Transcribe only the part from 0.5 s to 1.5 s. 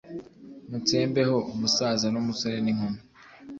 mutsembeho